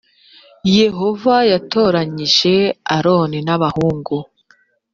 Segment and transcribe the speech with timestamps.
[0.79, 2.55] yehova yatoranyije
[2.95, 4.17] aroni n abahungu